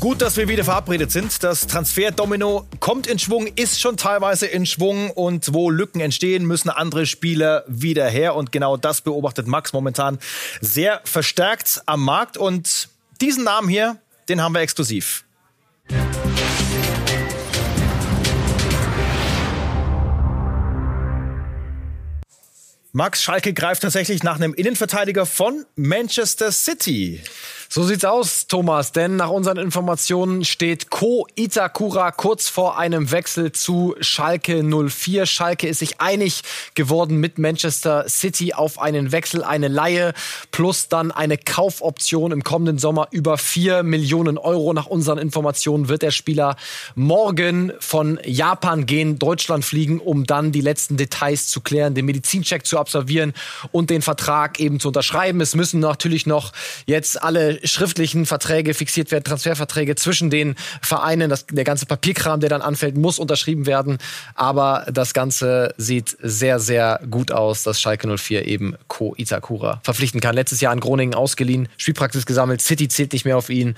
Gut, 0.00 0.22
dass 0.22 0.36
wir 0.36 0.46
wieder 0.46 0.62
verabredet 0.62 1.10
sind. 1.10 1.42
Das 1.42 1.66
Transferdomino 1.66 2.68
kommt 2.78 3.08
in 3.08 3.18
Schwung, 3.18 3.48
ist 3.56 3.80
schon 3.80 3.96
teilweise 3.96 4.46
in 4.46 4.64
Schwung 4.64 5.10
und 5.10 5.52
wo 5.52 5.70
Lücken 5.70 6.00
entstehen, 6.00 6.46
müssen 6.46 6.70
andere 6.70 7.04
Spieler 7.04 7.64
wieder 7.66 8.08
her. 8.08 8.36
Und 8.36 8.52
genau 8.52 8.76
das 8.76 9.00
beobachtet 9.00 9.48
Max 9.48 9.72
momentan 9.72 10.20
sehr 10.60 11.00
verstärkt 11.02 11.82
am 11.86 12.04
Markt. 12.04 12.36
Und 12.36 12.90
diesen 13.20 13.42
Namen 13.42 13.68
hier, 13.68 13.96
den 14.28 14.40
haben 14.40 14.54
wir 14.54 14.60
exklusiv. 14.60 15.24
Max 22.92 23.22
Schalke 23.22 23.52
greift 23.52 23.82
tatsächlich 23.82 24.22
nach 24.22 24.36
einem 24.36 24.54
Innenverteidiger 24.54 25.26
von 25.26 25.64
Manchester 25.74 26.52
City. 26.52 27.20
So 27.70 27.82
sieht's 27.82 28.06
aus, 28.06 28.46
Thomas, 28.46 28.92
denn 28.92 29.16
nach 29.16 29.28
unseren 29.28 29.58
Informationen 29.58 30.42
steht 30.46 30.88
Ko 30.88 31.26
Itakura 31.34 32.12
kurz 32.12 32.48
vor 32.48 32.78
einem 32.78 33.10
Wechsel 33.10 33.52
zu 33.52 33.94
Schalke 34.00 34.62
04. 34.62 35.26
Schalke 35.26 35.68
ist 35.68 35.80
sich 35.80 36.00
einig 36.00 36.40
geworden 36.74 37.18
mit 37.18 37.36
Manchester 37.36 38.08
City 38.08 38.54
auf 38.54 38.80
einen 38.80 39.12
Wechsel, 39.12 39.44
eine 39.44 39.68
Laie 39.68 40.14
plus 40.50 40.88
dann 40.88 41.10
eine 41.10 41.36
Kaufoption 41.36 42.32
im 42.32 42.42
kommenden 42.42 42.78
Sommer 42.78 43.08
über 43.10 43.36
4 43.36 43.82
Millionen 43.82 44.38
Euro. 44.38 44.72
Nach 44.72 44.86
unseren 44.86 45.18
Informationen 45.18 45.90
wird 45.90 46.00
der 46.00 46.10
Spieler 46.10 46.56
morgen 46.94 47.74
von 47.80 48.18
Japan 48.24 48.86
gehen, 48.86 49.18
Deutschland 49.18 49.62
fliegen, 49.62 50.00
um 50.00 50.24
dann 50.24 50.52
die 50.52 50.62
letzten 50.62 50.96
Details 50.96 51.48
zu 51.48 51.60
klären, 51.60 51.94
den 51.94 52.06
Medizincheck 52.06 52.64
zu 52.64 52.78
absolvieren 52.78 53.34
und 53.72 53.90
den 53.90 54.00
Vertrag 54.00 54.58
eben 54.58 54.80
zu 54.80 54.88
unterschreiben. 54.88 55.42
Es 55.42 55.54
müssen 55.54 55.80
natürlich 55.80 56.24
noch 56.24 56.52
jetzt 56.86 57.22
alle 57.22 57.57
schriftlichen 57.64 58.26
Verträge 58.26 58.74
fixiert 58.74 59.10
werden, 59.10 59.24
Transferverträge 59.24 59.94
zwischen 59.96 60.30
den 60.30 60.54
Vereinen. 60.82 61.30
Das, 61.30 61.46
der 61.46 61.64
ganze 61.64 61.86
Papierkram, 61.86 62.40
der 62.40 62.48
dann 62.48 62.62
anfällt, 62.62 62.96
muss 62.96 63.18
unterschrieben 63.18 63.66
werden. 63.66 63.98
Aber 64.34 64.86
das 64.90 65.14
Ganze 65.14 65.74
sieht 65.76 66.16
sehr, 66.20 66.60
sehr 66.60 67.00
gut 67.10 67.32
aus, 67.32 67.62
dass 67.62 67.80
Schalke 67.80 68.16
04 68.16 68.46
eben 68.46 68.76
Ko 68.88 69.14
Itakura 69.16 69.80
verpflichten 69.82 70.20
kann. 70.20 70.34
Letztes 70.34 70.60
Jahr 70.60 70.72
in 70.72 70.80
Groningen 70.80 71.14
ausgeliehen, 71.14 71.68
Spielpraxis 71.76 72.26
gesammelt. 72.26 72.60
City 72.60 72.88
zählt 72.88 73.12
nicht 73.12 73.24
mehr 73.24 73.36
auf 73.36 73.50
ihn. 73.50 73.76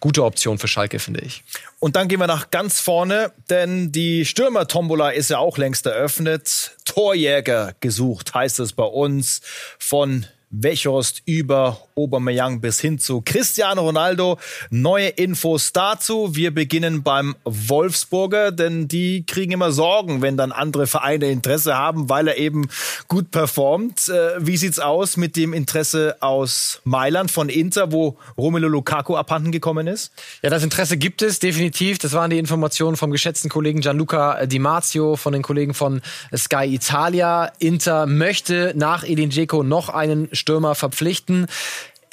Gute 0.00 0.24
Option 0.24 0.58
für 0.58 0.68
Schalke, 0.68 0.98
finde 0.98 1.20
ich. 1.20 1.42
Und 1.80 1.96
dann 1.96 2.08
gehen 2.08 2.20
wir 2.20 2.26
nach 2.26 2.50
ganz 2.50 2.80
vorne, 2.80 3.32
denn 3.50 3.92
die 3.92 4.24
Stürmer-Tombola 4.24 5.10
ist 5.10 5.30
ja 5.30 5.38
auch 5.38 5.58
längst 5.58 5.86
eröffnet. 5.86 6.76
Torjäger 6.84 7.74
gesucht, 7.80 8.34
heißt 8.34 8.60
es 8.60 8.72
bei 8.72 8.84
uns, 8.84 9.40
von 9.78 10.26
Wechhorst 10.50 11.22
über 11.26 11.78
Aubameyang 11.94 12.60
bis 12.60 12.80
hin 12.80 12.98
zu 12.98 13.22
Cristiano 13.22 13.82
Ronaldo. 13.82 14.38
Neue 14.70 15.08
Infos 15.08 15.72
dazu. 15.72 16.34
Wir 16.34 16.54
beginnen 16.54 17.02
beim 17.02 17.36
Wolfsburger, 17.44 18.50
denn 18.52 18.88
die 18.88 19.26
kriegen 19.26 19.52
immer 19.52 19.72
Sorgen, 19.72 20.22
wenn 20.22 20.36
dann 20.36 20.52
andere 20.52 20.86
Vereine 20.86 21.26
Interesse 21.30 21.76
haben, 21.76 22.08
weil 22.08 22.28
er 22.28 22.38
eben 22.38 22.68
gut 23.08 23.30
performt. 23.30 24.08
Äh, 24.08 24.34
wie 24.38 24.56
sieht's 24.56 24.78
aus 24.78 25.16
mit 25.16 25.36
dem 25.36 25.52
Interesse 25.52 26.16
aus 26.20 26.80
Mailand 26.84 27.30
von 27.30 27.48
Inter, 27.48 27.92
wo 27.92 28.16
Romelu 28.36 28.68
Lukaku 28.68 29.16
abhanden 29.16 29.52
gekommen 29.52 29.86
ist? 29.86 30.12
Ja, 30.42 30.50
das 30.50 30.62
Interesse 30.62 30.96
gibt 30.96 31.20
es 31.20 31.40
definitiv. 31.40 31.98
Das 31.98 32.12
waren 32.12 32.30
die 32.30 32.38
Informationen 32.38 32.96
vom 32.96 33.10
geschätzten 33.10 33.50
Kollegen 33.50 33.80
Gianluca 33.80 34.46
Di 34.46 34.58
Marzio, 34.58 35.16
von 35.16 35.32
den 35.32 35.42
Kollegen 35.42 35.74
von 35.74 36.00
Sky 36.34 36.64
Italia. 36.64 37.52
Inter 37.58 38.06
möchte 38.06 38.72
nach 38.76 39.04
Edin 39.04 39.30
Dzeko 39.30 39.62
noch 39.62 39.88
einen 39.88 40.28
Stürmer 40.38 40.74
verpflichten. 40.74 41.46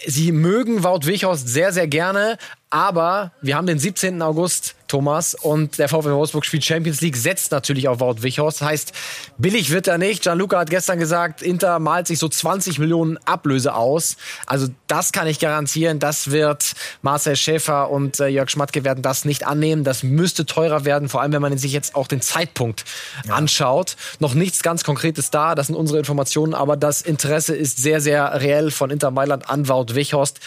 Sie 0.06 0.31
mögen 0.31 0.84
Wout 0.84 1.06
Weghorst 1.06 1.48
sehr, 1.48 1.72
sehr 1.72 1.88
gerne, 1.88 2.38
aber 2.70 3.32
wir 3.42 3.56
haben 3.56 3.68
den 3.68 3.80
17. 3.80 4.22
August, 4.22 4.76
Thomas, 4.88 5.34
und 5.34 5.78
der 5.78 5.88
VfL 5.88 6.12
Wolfsburg 6.12 6.46
spielt 6.46 6.64
Champions 6.64 7.02
League, 7.02 7.16
setzt 7.16 7.52
natürlich 7.52 7.88
auf 7.88 8.00
Wout 8.00 8.22
Wichhorst. 8.22 8.62
Das 8.62 8.68
heißt, 8.68 8.94
billig 9.38 9.72
wird 9.72 9.88
er 9.88 9.98
nicht. 9.98 10.24
Gianluca 10.24 10.59
hat 10.59 10.70
gestern 10.70 11.00
gesagt, 11.00 11.42
Inter 11.42 11.80
malt 11.80 12.08
sich 12.08 12.20
so 12.20 12.28
20 12.28 12.80
Millionen 12.80 13.18
Ablöse 13.25 13.74
aus. 13.74 14.18
Also 14.46 14.68
das 14.88 15.12
kann 15.12 15.28
ich 15.28 15.40
garantieren. 15.40 16.00
Das 16.00 16.31
wird 16.31 16.74
Marcel 17.02 17.36
Schäfer 17.36 17.90
und 17.90 18.20
äh, 18.20 18.28
Jörg 18.28 18.50
Schmatke 18.50 18.84
werden 18.84 19.02
das 19.02 19.25
nicht 19.25 19.46
annehmen. 19.46 19.84
Das 19.84 20.04
müsste 20.04 20.46
teurer 20.46 20.86
werden, 20.86 21.08
vor 21.08 21.22
allem 21.22 21.34
wenn 21.34 21.42
man 21.42 21.58
sich 21.58 21.72
jetzt 21.72 21.96
auch 21.96 22.08
den 22.08 22.22
Zeitpunkt 22.22 22.84
ja. 23.28 23.34
anschaut. 23.34 23.96
Noch 24.20 24.34
nichts 24.34 24.64
ganz 24.64 24.84
Konkretes 24.84 25.31
da. 25.31 25.56
Das 25.56 25.68
sind 25.68 25.75
unsere 25.75 26.00
Informationen, 26.00 26.54
aber 26.54 26.78
das 26.78 27.02
Interesse 27.02 27.56
ist 27.56 27.78
sehr, 27.78 28.02
sehr 28.02 28.42
reell 28.42 28.72
von 28.72 28.90
Inter 28.90 29.12
Mailand 29.12 29.50
an 29.50 29.68
Wout 29.68 29.96
Wichhorst. 29.96 30.40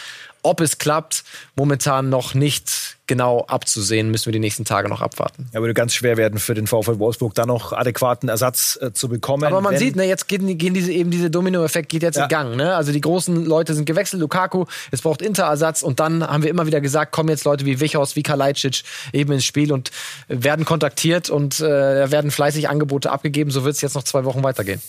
Ob 0.42 0.60
es 0.60 0.78
klappt, 0.78 1.24
momentan 1.56 2.08
noch 2.08 2.34
nicht 2.34 2.97
genau 3.08 3.44
abzusehen, 3.48 4.10
müssen 4.10 4.26
wir 4.26 4.32
die 4.32 4.38
nächsten 4.38 4.64
Tage 4.64 4.88
noch 4.88 5.00
abwarten. 5.00 5.48
Ja, 5.52 5.60
würde 5.60 5.74
ganz 5.74 5.94
schwer 5.94 6.16
werden 6.16 6.38
für 6.38 6.54
den 6.54 6.66
VfL 6.66 6.98
Wolfsburg, 6.98 7.34
da 7.34 7.46
noch 7.46 7.72
adäquaten 7.72 8.28
Ersatz 8.28 8.78
äh, 8.80 8.92
zu 8.92 9.08
bekommen. 9.08 9.44
Aber 9.44 9.60
man 9.60 9.76
sieht, 9.76 9.96
ne, 9.96 10.04
jetzt 10.04 10.28
gehen, 10.28 10.58
gehen 10.58 10.74
diese 10.74 10.92
eben 10.92 11.10
diese 11.10 11.30
Domino-Effekt 11.30 11.88
geht 11.88 12.02
jetzt 12.02 12.16
ja. 12.16 12.24
in 12.24 12.28
Gang. 12.28 12.56
Ne? 12.56 12.76
Also 12.76 12.92
die 12.92 13.00
großen 13.00 13.44
Leute 13.44 13.74
sind 13.74 13.86
gewechselt, 13.86 14.20
Lukaku, 14.20 14.66
es 14.90 15.02
braucht 15.02 15.22
Inter-Ersatz 15.22 15.82
und 15.82 15.98
dann 15.98 16.24
haben 16.24 16.42
wir 16.42 16.50
immer 16.50 16.66
wieder 16.66 16.80
gesagt, 16.80 17.12
kommen 17.12 17.30
jetzt 17.30 17.44
Leute 17.44 17.64
wie 17.64 17.80
Wichhaus, 17.80 18.14
wie 18.14 18.22
Kalajdzic 18.22 18.82
eben 19.12 19.32
ins 19.32 19.44
Spiel 19.44 19.72
und 19.72 19.90
werden 20.28 20.64
kontaktiert 20.64 21.30
und 21.30 21.60
äh, 21.60 22.10
werden 22.10 22.30
fleißig 22.30 22.68
Angebote 22.68 23.10
abgegeben. 23.10 23.50
So 23.50 23.64
wird 23.64 23.74
es 23.74 23.80
jetzt 23.80 23.94
noch 23.94 24.04
zwei 24.04 24.24
Wochen 24.24 24.42
weitergehen. 24.42 24.80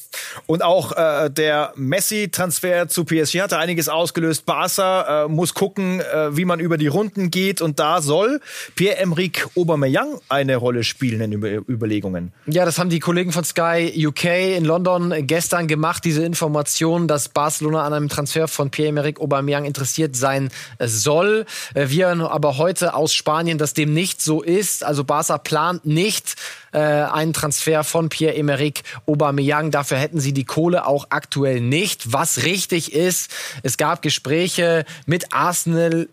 Und 0.46 0.62
auch 0.62 0.92
äh, 0.92 1.30
der 1.30 1.74
Messi-Transfer 1.76 2.90
zu 2.90 3.06
PSG 3.06 3.42
hatte 3.42 3.58
einiges 3.58 3.88
ausgelöst. 3.90 4.46
Barca 4.46 5.26
äh, 5.26 5.28
muss 5.30 5.54
gucken, 5.54 6.02
äh, 6.02 6.36
wie 6.36 6.46
man 6.46 6.60
über 6.60 6.78
die 6.78 6.88
Runden 6.88 7.32
geht 7.32 7.62
und 7.62 7.80
da 7.80 8.02
soll 8.10 8.42
Pierre-Emerick 8.74 9.50
Aubameyang 9.56 10.20
eine 10.30 10.56
Rolle 10.56 10.84
spielen 10.84 11.22
in 11.22 11.32
Über 11.32 11.50
Überlegungen. 11.70 12.34
Ja, 12.48 12.66
das 12.66 12.80
haben 12.80 12.90
die 12.90 13.00
Kollegen 13.00 13.32
von 13.32 13.44
Sky 13.44 13.94
UK 14.08 14.58
in 14.58 14.66
London 14.66 15.14
gestern 15.28 15.68
gemacht, 15.68 16.04
diese 16.04 16.24
Information, 16.24 17.08
dass 17.08 17.30
Barcelona 17.30 17.84
an 17.86 17.94
einem 17.94 18.10
Transfer 18.10 18.48
von 18.48 18.72
Pierre-Emerick 18.72 19.20
Aubameyang 19.20 19.66
interessiert 19.66 20.16
sein 20.16 20.50
soll. 20.80 21.46
Äh, 21.76 21.90
wir 21.90 22.10
aber 22.10 22.58
heute 22.58 22.96
aus 22.96 23.14
Spanien, 23.14 23.60
dass 23.60 23.76
dem 23.76 23.94
nicht 23.94 24.24
so 24.24 24.42
ist. 24.42 24.84
Also 24.84 25.04
Barca 25.04 25.38
plant 25.38 25.86
nicht 25.86 26.36
äh, 26.72 26.80
einen 26.80 27.34
Transfer 27.34 27.84
von 27.84 28.10
Pierre-Emerick 28.10 28.82
Aubameyang. 29.06 29.70
Dafür 29.70 29.98
hätten 29.98 30.20
sie 30.20 30.34
die 30.34 30.46
Kohle 30.46 30.88
auch 30.88 31.08
aktuell 31.12 31.62
nicht. 31.62 32.12
Was 32.12 32.44
richtig 32.44 32.94
ist, 32.94 33.30
es 33.62 33.78
gab 33.78 34.02
Gespräche 34.02 34.86
mit 35.06 35.32
Arsenal 35.32 36.10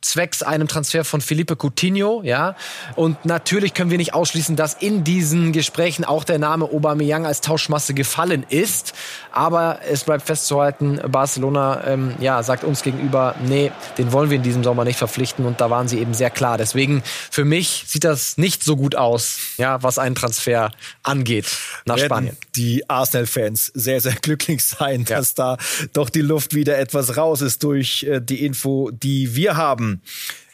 zwecks 0.00 0.42
einem 0.42 0.68
Transfer 0.68 1.04
von 1.04 1.20
Felipe 1.20 1.56
Coutinho, 1.56 2.22
ja. 2.22 2.54
Und 2.94 3.24
natürlich 3.24 3.74
können 3.74 3.90
wir 3.90 3.98
nicht 3.98 4.14
ausschließen, 4.14 4.54
dass 4.56 4.74
in 4.74 5.04
diesen 5.04 5.52
Gesprächen 5.52 6.04
auch 6.04 6.24
der 6.24 6.38
Name 6.38 6.66
Aubameyang 6.66 7.26
als 7.26 7.40
Tauschmasse 7.40 7.94
gefallen 7.94 8.44
ist. 8.48 8.94
Aber 9.32 9.80
es 9.88 10.04
bleibt 10.04 10.24
festzuhalten, 10.26 11.00
Barcelona, 11.08 11.84
ähm, 11.86 12.14
ja, 12.20 12.42
sagt 12.42 12.64
uns 12.64 12.82
gegenüber, 12.82 13.34
nee, 13.46 13.72
den 13.98 14.12
wollen 14.12 14.30
wir 14.30 14.36
in 14.36 14.42
diesem 14.42 14.62
Sommer 14.62 14.84
nicht 14.84 14.98
verpflichten. 14.98 15.44
Und 15.44 15.60
da 15.60 15.70
waren 15.70 15.88
sie 15.88 15.98
eben 15.98 16.14
sehr 16.14 16.30
klar. 16.30 16.58
Deswegen, 16.58 17.02
für 17.30 17.44
mich 17.44 17.84
sieht 17.86 18.04
das 18.04 18.38
nicht 18.38 18.62
so 18.62 18.76
gut 18.76 18.94
aus, 18.94 19.38
ja, 19.56 19.82
was 19.82 19.98
einen 19.98 20.14
Transfer 20.14 20.70
angeht 21.02 21.46
nach 21.84 21.96
Werden 21.96 22.06
Spanien. 22.06 22.36
Die 22.54 22.88
Arsenal-Fans 22.88 23.72
sehr, 23.74 24.00
sehr 24.00 24.14
glücklich 24.22 24.64
sein, 24.64 25.04
ja. 25.08 25.16
dass 25.16 25.34
da 25.34 25.56
doch 25.92 26.08
die 26.08 26.20
Luft 26.20 26.54
wieder 26.54 26.78
etwas 26.78 27.16
raus 27.16 27.40
ist 27.40 27.62
durch 27.64 28.04
äh, 28.04 28.20
die 28.20 28.44
Info, 28.44 28.90
die 28.90 29.34
wir 29.34 29.56
haben. 29.56 29.87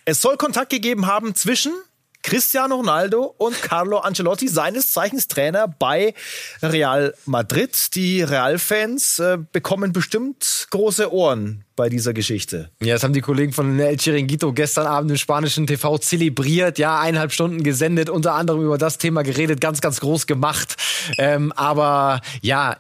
Es 0.04 0.20
soll 0.20 0.36
Kontakt 0.36 0.70
gegeben 0.70 1.06
haben 1.06 1.34
zwischen 1.34 1.72
Cristiano 2.24 2.76
Ronaldo 2.76 3.34
und 3.36 3.60
Carlo 3.60 3.98
Ancelotti, 3.98 4.48
seines 4.48 4.90
Zeichens 4.92 5.28
Trainer 5.28 5.68
bei 5.68 6.14
Real 6.62 7.14
Madrid. 7.26 7.94
Die 7.94 8.22
Real-Fans 8.22 9.18
äh, 9.18 9.38
bekommen 9.52 9.92
bestimmt 9.92 10.66
große 10.70 11.12
Ohren 11.12 11.64
bei 11.76 11.90
dieser 11.90 12.14
Geschichte. 12.14 12.70
Ja, 12.80 12.94
das 12.94 13.04
haben 13.04 13.12
die 13.12 13.20
Kollegen 13.20 13.52
von 13.52 13.78
El 13.78 13.98
Chiringuito 13.98 14.54
gestern 14.54 14.86
Abend 14.86 15.10
im 15.10 15.18
spanischen 15.18 15.66
TV 15.66 15.98
zelebriert. 15.98 16.78
Ja, 16.78 16.98
eineinhalb 16.98 17.30
Stunden 17.30 17.62
gesendet, 17.62 18.08
unter 18.08 18.32
anderem 18.34 18.64
über 18.64 18.78
das 18.78 18.96
Thema 18.96 19.22
geredet, 19.22 19.60
ganz, 19.60 19.82
ganz 19.82 20.00
groß 20.00 20.26
gemacht. 20.26 20.76
Ähm, 21.18 21.52
aber 21.52 22.22
ja, 22.40 22.78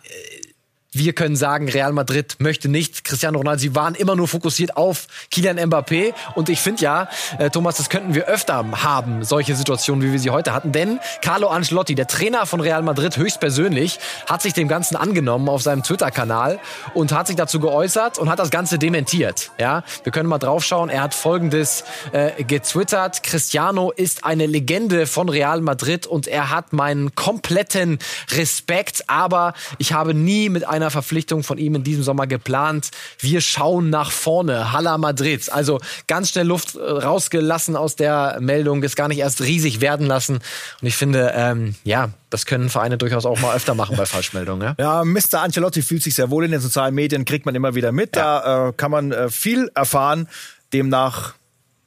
wir 0.94 1.12
können 1.12 1.36
sagen, 1.36 1.68
Real 1.68 1.92
Madrid 1.92 2.36
möchte 2.38 2.68
nicht 2.68 3.04
Cristiano 3.04 3.38
Ronaldo. 3.38 3.60
Sie 3.60 3.74
waren 3.74 3.94
immer 3.94 4.16
nur 4.16 4.28
fokussiert 4.28 4.76
auf 4.76 5.06
Kylian 5.30 5.58
Mbappé. 5.58 6.14
Und 6.34 6.48
ich 6.48 6.60
finde 6.60 6.82
ja, 6.82 7.08
äh, 7.38 7.50
Thomas, 7.50 7.76
das 7.76 7.88
könnten 7.90 8.14
wir 8.14 8.26
öfter 8.26 8.64
haben, 8.82 9.24
solche 9.24 9.54
Situationen, 9.54 10.06
wie 10.06 10.12
wir 10.12 10.18
sie 10.18 10.30
heute 10.30 10.52
hatten. 10.52 10.72
Denn 10.72 11.00
Carlo 11.22 11.48
Ancelotti, 11.48 11.94
der 11.94 12.06
Trainer 12.06 12.46
von 12.46 12.60
Real 12.60 12.82
Madrid 12.82 13.16
höchstpersönlich, 13.16 13.98
hat 14.28 14.42
sich 14.42 14.52
dem 14.52 14.68
Ganzen 14.68 14.96
angenommen 14.96 15.48
auf 15.48 15.62
seinem 15.62 15.82
Twitter-Kanal 15.82 16.60
und 16.94 17.12
hat 17.12 17.26
sich 17.26 17.36
dazu 17.36 17.60
geäußert 17.60 18.18
und 18.18 18.30
hat 18.30 18.38
das 18.38 18.50
Ganze 18.50 18.78
dementiert. 18.78 19.50
Ja, 19.58 19.82
wir 20.04 20.12
können 20.12 20.28
mal 20.28 20.38
draufschauen. 20.38 20.90
Er 20.90 21.02
hat 21.02 21.14
Folgendes 21.14 21.84
äh, 22.12 22.44
getwittert. 22.44 23.22
Cristiano 23.22 23.90
ist 23.90 24.24
eine 24.24 24.46
Legende 24.46 25.06
von 25.06 25.28
Real 25.28 25.60
Madrid 25.60 26.06
und 26.06 26.26
er 26.26 26.50
hat 26.50 26.72
meinen 26.72 27.14
kompletten 27.14 27.98
Respekt. 28.32 29.04
Aber 29.08 29.54
ich 29.78 29.92
habe 29.92 30.14
nie 30.14 30.48
mit 30.48 30.66
einer 30.66 30.83
einer 30.84 30.90
Verpflichtung 30.90 31.42
von 31.42 31.58
ihm 31.58 31.74
in 31.74 31.82
diesem 31.82 32.02
Sommer 32.02 32.26
geplant. 32.26 32.90
Wir 33.18 33.40
schauen 33.40 33.90
nach 33.90 34.10
vorne. 34.10 34.72
Hala 34.72 34.98
Madrid. 34.98 35.50
Also 35.50 35.80
ganz 36.06 36.30
schnell 36.30 36.46
Luft 36.46 36.76
äh, 36.76 36.80
rausgelassen 36.80 37.74
aus 37.76 37.96
der 37.96 38.38
Meldung, 38.40 38.82
das 38.82 38.96
gar 38.96 39.08
nicht 39.08 39.18
erst 39.18 39.40
riesig 39.40 39.80
werden 39.80 40.06
lassen. 40.06 40.36
Und 40.36 40.86
ich 40.86 40.96
finde, 40.96 41.32
ähm, 41.34 41.74
ja, 41.84 42.10
das 42.30 42.46
können 42.46 42.68
Vereine 42.68 42.98
durchaus 42.98 43.26
auch 43.26 43.40
mal 43.40 43.56
öfter 43.56 43.74
machen 43.74 43.96
bei 43.96 44.06
Falschmeldungen. 44.06 44.74
Ja, 44.78 45.02
ja 45.02 45.04
Mr. 45.04 45.40
Ancelotti 45.40 45.82
fühlt 45.82 46.02
sich 46.02 46.14
sehr 46.14 46.30
wohl 46.30 46.44
in 46.44 46.50
den 46.50 46.60
sozialen 46.60 46.94
Medien, 46.94 47.24
kriegt 47.24 47.46
man 47.46 47.54
immer 47.54 47.74
wieder 47.74 47.92
mit. 47.92 48.16
Ja. 48.16 48.40
Da 48.40 48.68
äh, 48.68 48.72
kann 48.72 48.90
man 48.90 49.12
äh, 49.12 49.30
viel 49.30 49.70
erfahren. 49.74 50.28
Demnach 50.72 51.34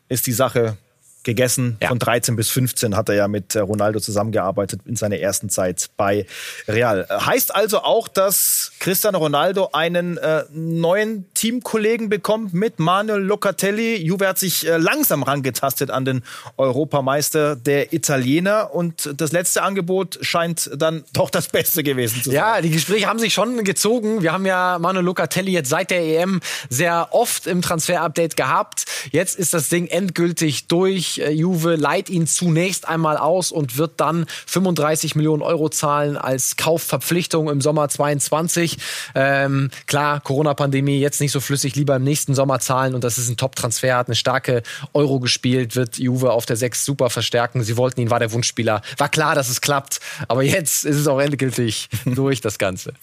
ist 0.09 0.25
die 0.27 0.31
Sache 0.33 0.77
gegessen. 1.23 1.77
Ja. 1.81 1.89
Von 1.89 1.99
13 1.99 2.35
bis 2.35 2.49
15 2.49 2.95
hat 2.95 3.09
er 3.09 3.15
ja 3.15 3.27
mit 3.27 3.53
äh, 3.55 3.59
Ronaldo 3.59 3.99
zusammengearbeitet 3.99 4.81
in 4.85 4.95
seiner 4.95 5.17
ersten 5.17 5.49
Zeit 5.49 5.89
bei 5.97 6.25
Real. 6.67 7.05
Äh, 7.09 7.19
heißt 7.19 7.53
also 7.53 7.79
auch, 7.79 8.07
dass 8.07 8.71
Cristiano 8.79 9.17
Ronaldo 9.17 9.69
einen 9.73 10.17
äh, 10.17 10.45
neuen 10.51 11.25
Teamkollegen 11.33 12.09
bekommt 12.09 12.53
mit 12.53 12.79
Manuel 12.79 13.21
Locatelli. 13.21 13.97
Juve 13.97 14.27
hat 14.27 14.39
sich 14.39 14.67
äh, 14.67 14.77
langsam 14.77 15.21
rangetastet 15.21 15.91
an 15.91 16.05
den 16.05 16.23
Europameister 16.55 17.55
der 17.55 17.93
Italiener 17.93 18.73
und 18.73 19.09
das 19.17 19.31
letzte 19.33 19.63
Angebot 19.63 20.17
scheint 20.21 20.69
dann 20.75 21.03
doch 21.13 21.29
das 21.29 21.49
Beste 21.49 21.83
gewesen 21.83 22.23
zu 22.23 22.29
sein. 22.29 22.35
Ja, 22.35 22.61
die 22.61 22.69
Gespräche 22.69 23.07
haben 23.07 23.19
sich 23.19 23.33
schon 23.33 23.63
gezogen. 23.63 24.21
Wir 24.23 24.31
haben 24.31 24.45
ja 24.45 24.79
Manuel 24.79 25.05
Locatelli 25.05 25.51
jetzt 25.51 25.69
seit 25.69 25.91
der 25.91 26.01
EM 26.01 26.39
sehr 26.69 27.09
oft 27.11 27.47
im 27.47 27.61
Transfer-Update 27.61 28.37
gehabt. 28.37 28.85
Jetzt 29.11 29.37
ist 29.37 29.53
das 29.53 29.67
Ding 29.67 29.87
endgültig 29.87 30.67
durch. 30.67 31.16
Äh, 31.19 31.31
Juve 31.31 31.75
leiht 31.75 32.09
ihn 32.09 32.27
zunächst 32.27 32.87
einmal 32.87 33.17
aus 33.17 33.51
und 33.51 33.77
wird 33.77 33.99
dann 33.99 34.25
35 34.45 35.15
Millionen 35.15 35.41
Euro 35.41 35.69
zahlen 35.69 36.17
als 36.17 36.55
Kaufverpflichtung 36.55 37.49
im 37.49 37.61
Sommer 37.61 37.89
22. 37.89 38.77
Ähm, 39.15 39.69
klar, 39.85 40.19
Corona-Pandemie 40.19 40.99
jetzt 40.99 41.21
nicht 41.21 41.31
so 41.31 41.39
flüssig, 41.39 41.75
lieber 41.75 41.95
im 41.95 42.03
nächsten 42.03 42.35
Sommer 42.35 42.59
zahlen 42.59 42.95
und 42.95 43.03
das 43.03 43.17
ist 43.17 43.29
ein 43.29 43.37
Top-Transfer, 43.37 43.97
hat 43.97 44.07
eine 44.07 44.15
starke 44.15 44.63
Euro 44.93 45.19
gespielt, 45.19 45.75
wird 45.75 45.97
Juve 45.97 46.31
auf 46.31 46.45
der 46.45 46.55
6 46.55 46.85
super 46.85 47.09
verstärken. 47.09 47.63
Sie 47.63 47.77
wollten 47.77 48.01
ihn, 48.01 48.09
war 48.09 48.19
der 48.19 48.31
Wunschspieler. 48.31 48.81
War 48.97 49.09
klar, 49.09 49.35
dass 49.35 49.49
es 49.49 49.61
klappt, 49.61 49.99
aber 50.27 50.43
jetzt 50.43 50.85
ist 50.85 50.97
es 50.97 51.07
auch 51.07 51.19
endgültig 51.19 51.89
durch 52.05 52.41
das 52.41 52.57
Ganze. 52.57 52.93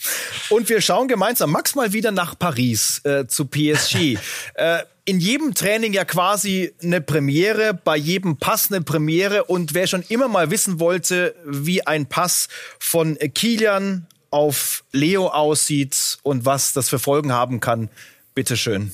Und 0.48 0.68
wir 0.68 0.80
schauen 0.80 1.08
gemeinsam 1.08 1.50
Max 1.50 1.74
mal 1.74 1.92
wieder 1.92 2.10
nach 2.10 2.38
Paris 2.38 3.00
äh, 3.04 3.26
zu 3.26 3.46
PSG. 3.46 4.18
äh, 4.54 4.78
in 5.04 5.20
jedem 5.20 5.54
Training 5.54 5.92
ja 5.92 6.04
quasi 6.04 6.72
eine 6.82 7.00
Premiere, 7.00 7.74
bei 7.74 7.96
jedem 7.96 8.38
Pass 8.38 8.70
eine 8.70 8.80
Premiere. 8.80 9.44
Und 9.44 9.74
wer 9.74 9.86
schon 9.86 10.02
immer 10.08 10.28
mal 10.28 10.50
wissen 10.50 10.80
wollte, 10.80 11.34
wie 11.44 11.86
ein 11.86 12.06
Pass 12.06 12.48
von 12.78 13.18
Kilian 13.34 14.06
auf 14.30 14.84
Leo 14.92 15.28
aussieht 15.28 16.18
und 16.22 16.44
was 16.44 16.72
das 16.72 16.88
für 16.88 16.98
Folgen 16.98 17.32
haben 17.32 17.60
kann, 17.60 17.90
bitteschön. 18.34 18.92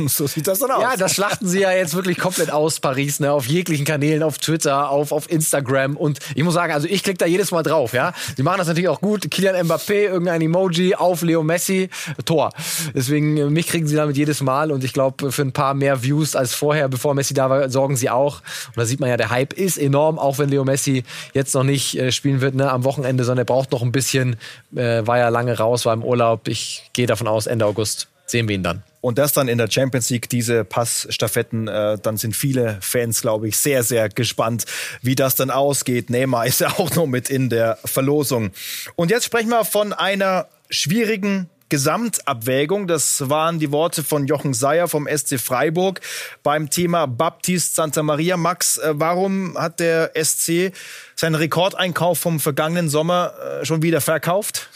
so 0.08 0.26
sieht 0.26 0.46
das 0.46 0.58
dann 0.58 0.70
aus. 0.70 0.82
Ja, 0.82 0.96
das 0.96 1.14
schlachten 1.14 1.46
sie 1.46 1.60
ja 1.60 1.72
jetzt 1.72 1.94
wirklich 1.94 2.18
komplett 2.18 2.50
aus, 2.50 2.80
Paris, 2.80 3.20
ne? 3.20 3.32
Auf 3.32 3.46
jeglichen 3.46 3.84
Kanälen, 3.84 4.22
auf 4.22 4.38
Twitter, 4.38 4.90
auf, 4.90 5.12
auf 5.12 5.30
Instagram. 5.30 5.96
Und 5.96 6.18
ich 6.34 6.44
muss 6.44 6.54
sagen, 6.54 6.72
also 6.72 6.86
ich 6.88 7.02
klicke 7.02 7.18
da 7.18 7.26
jedes 7.26 7.50
Mal 7.50 7.62
drauf, 7.62 7.92
ja. 7.92 8.12
Sie 8.36 8.42
machen 8.42 8.58
das 8.58 8.68
natürlich 8.68 8.88
auch 8.88 9.00
gut. 9.00 9.30
Kilian 9.30 9.56
Mbappé, 9.66 10.08
irgendein 10.08 10.40
Emoji 10.42 10.94
auf 10.94 11.22
Leo 11.22 11.42
Messi, 11.42 11.90
Tor. 12.24 12.50
Deswegen, 12.94 13.36
äh, 13.36 13.44
mich 13.46 13.66
kriegen 13.66 13.86
sie 13.86 13.96
damit 13.96 14.16
jedes 14.16 14.40
Mal. 14.40 14.70
Und 14.70 14.84
ich 14.84 14.92
glaube, 14.92 15.32
für 15.32 15.42
ein 15.42 15.52
paar 15.52 15.74
mehr 15.74 16.02
Views 16.02 16.36
als 16.36 16.54
vorher, 16.54 16.88
bevor 16.88 17.14
Messi 17.14 17.34
da 17.34 17.50
war, 17.50 17.68
sorgen 17.70 17.96
sie 17.96 18.10
auch. 18.10 18.40
Und 18.68 18.76
da 18.76 18.84
sieht 18.84 19.00
man 19.00 19.08
ja, 19.08 19.16
der 19.16 19.30
Hype 19.30 19.52
ist 19.52 19.78
enorm, 19.78 20.18
auch 20.18 20.38
wenn 20.38 20.48
Leo 20.48 20.64
Messi 20.64 21.04
jetzt 21.34 21.54
noch 21.54 21.64
nicht 21.64 21.98
äh, 21.98 22.12
spielen 22.12 22.40
wird, 22.40 22.54
ne, 22.54 22.70
am 22.70 22.84
Wochenende, 22.84 23.24
sondern 23.24 23.44
er 23.44 23.46
braucht 23.46 23.72
noch 23.72 23.82
ein 23.82 23.92
bisschen. 23.92 24.36
Äh, 24.74 25.06
war 25.06 25.18
ja 25.18 25.28
lange 25.28 25.56
raus, 25.56 25.84
war 25.84 25.94
im 25.94 26.04
Urlaub. 26.04 26.48
Ich 26.48 26.90
gehe 26.92 27.06
davon 27.06 27.28
aus, 27.28 27.46
Ende 27.46 27.66
August 27.66 28.08
sehen 28.26 28.48
wir 28.48 28.54
ihn 28.54 28.62
dann. 28.62 28.82
Und 29.00 29.18
das 29.18 29.32
dann 29.32 29.48
in 29.48 29.58
der 29.58 29.70
Champions 29.70 30.10
League, 30.10 30.28
diese 30.28 30.64
Passstaffetten, 30.64 31.68
äh, 31.68 31.98
dann 31.98 32.16
sind 32.16 32.36
viele 32.36 32.78
Fans, 32.80 33.22
glaube 33.22 33.48
ich, 33.48 33.56
sehr, 33.56 33.82
sehr 33.82 34.08
gespannt, 34.08 34.64
wie 35.00 35.14
das 35.14 35.34
dann 35.34 35.50
ausgeht. 35.50 36.10
Neymar 36.10 36.46
ist 36.46 36.60
ja 36.60 36.68
auch 36.78 36.94
noch 36.94 37.06
mit 37.06 37.30
in 37.30 37.48
der 37.48 37.78
Verlosung. 37.84 38.50
Und 38.96 39.10
jetzt 39.10 39.24
sprechen 39.24 39.48
wir 39.48 39.64
von 39.64 39.92
einer 39.92 40.48
schwierigen 40.68 41.48
Gesamtabwägung. 41.70 42.86
Das 42.86 43.30
waren 43.30 43.58
die 43.58 43.72
Worte 43.72 44.04
von 44.04 44.26
Jochen 44.26 44.52
Seyer 44.52 44.88
vom 44.88 45.08
SC 45.08 45.40
Freiburg 45.40 46.00
beim 46.42 46.68
Thema 46.68 47.06
Baptist 47.06 47.76
Santa 47.76 48.02
Maria. 48.02 48.36
Max, 48.36 48.76
äh, 48.76 48.92
warum 48.94 49.56
hat 49.56 49.80
der 49.80 50.12
SC 50.14 50.72
seinen 51.14 51.36
Rekordeinkauf 51.36 52.18
vom 52.18 52.40
vergangenen 52.40 52.90
Sommer 52.90 53.32
äh, 53.62 53.64
schon 53.64 53.82
wieder 53.82 54.02
verkauft? 54.02 54.68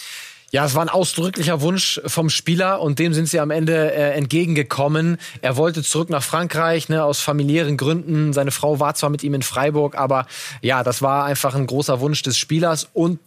Ja, 0.55 0.65
es 0.65 0.77
war 0.77 0.83
ein 0.83 0.89
ausdrücklicher 0.89 1.63
Wunsch 1.63 2.01
vom 2.07 2.31
Spieler 2.31 2.81
und 2.81 3.01
dem 3.01 3.13
sind 3.13 3.29
sie 3.29 3.41
am 3.41 3.51
Ende 3.51 3.93
äh, 3.93 4.13
entgegengekommen. 4.13 5.17
Er 5.41 5.57
wollte 5.57 5.83
zurück 5.83 6.11
nach 6.11 6.23
Frankreich, 6.23 6.89
ne, 6.89 7.03
aus 7.03 7.19
familiären 7.19 7.77
Gründen. 7.77 8.33
Seine 8.33 8.53
Frau 8.53 8.79
war 8.79 8.95
zwar 8.95 9.11
mit 9.11 9.25
ihm 9.25 9.35
in 9.35 9.43
Freiburg, 9.43 9.99
aber 9.99 10.29
ja, 10.63 10.85
das 10.85 11.03
war 11.03 11.25
einfach 11.25 11.57
ein 11.57 11.67
großer 11.67 11.99
Wunsch 11.99 12.23
des 12.23 12.39
Spielers 12.39 12.89
und 12.93 13.19